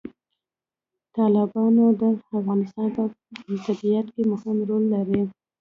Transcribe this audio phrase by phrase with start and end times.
[1.15, 2.03] تالابونه د
[2.39, 3.03] افغانستان په
[3.65, 5.21] طبیعت کې مهم رول لري.